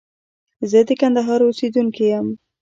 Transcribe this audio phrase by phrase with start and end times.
[0.71, 2.27] زه د کندهار اوسيدونکي يم.